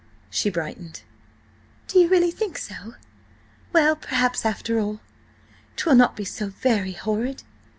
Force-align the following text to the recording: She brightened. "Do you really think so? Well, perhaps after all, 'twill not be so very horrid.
She 0.31 0.49
brightened. 0.49 1.01
"Do 1.87 1.99
you 1.99 2.07
really 2.09 2.31
think 2.31 2.57
so? 2.57 2.95
Well, 3.71 3.95
perhaps 3.95 4.47
after 4.47 4.79
all, 4.79 4.99
'twill 5.75 5.93
not 5.93 6.15
be 6.15 6.25
so 6.25 6.47
very 6.49 6.93
horrid. 6.93 7.43